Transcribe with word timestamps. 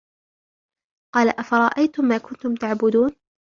قال 1.15 1.39
أفرأيتم 1.39 2.05
ما 2.05 2.17
كنتم 2.17 2.55
تعبدون 2.55 3.11